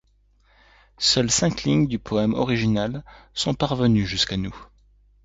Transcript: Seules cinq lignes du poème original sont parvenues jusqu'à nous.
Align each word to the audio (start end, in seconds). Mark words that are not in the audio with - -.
Seules 0.97 1.29
cinq 1.29 1.61
lignes 1.61 1.85
du 1.87 1.99
poème 1.99 2.33
original 2.33 3.03
sont 3.35 3.53
parvenues 3.53 4.07
jusqu'à 4.07 4.35
nous. 4.35 4.55